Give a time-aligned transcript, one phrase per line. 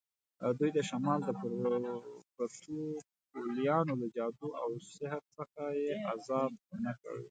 [0.57, 1.29] دوی د شمال د
[2.35, 6.51] پروتوکولیانو له جادو او سحر څخه یې آزاد
[6.85, 7.17] نه کړ.